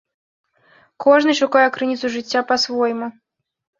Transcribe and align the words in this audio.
Кожны 1.05 1.35
шукае 1.41 1.63
крыніцу 1.75 2.05
жыцця 2.17 2.41
па-свойму. 2.53 3.07